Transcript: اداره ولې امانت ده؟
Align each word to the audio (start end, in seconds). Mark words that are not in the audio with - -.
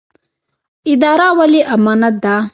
اداره 0.93 1.27
ولې 1.39 1.61
امانت 1.75 2.15
ده؟ 2.23 2.35